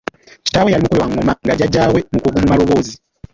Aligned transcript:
Kitaawe 0.45 0.69
yali 0.71 0.83
mukubi 0.83 1.01
wa 1.01 1.09
ng'oma 1.11 1.33
nga 1.43 1.53
jjaajaawe 1.57 1.99
omukazi 2.01 2.13
mukugu 2.13 2.37
mu 2.41 2.47
maloboozi 2.51 2.95